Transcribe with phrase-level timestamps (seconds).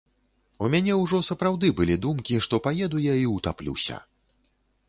[0.67, 4.01] У мяне ўжо сапраўды былі думкі, што паеду я і ўтаплюся.